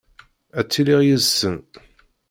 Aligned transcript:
Ad 0.59 0.65
ttiliɣ 0.67 0.99
yid-sen. 1.03 1.57